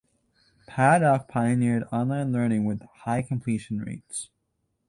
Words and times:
Paddock 0.65 1.27
pioneered 1.27 1.83
online 1.91 2.31
learning 2.31 2.65
with 2.65 2.81
high 3.03 3.21
completion 3.21 3.77
rates. 3.77 4.31